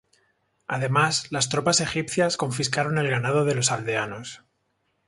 [0.65, 4.43] Además, las tropas egipcias confiscaron el ganado de los aldeanos.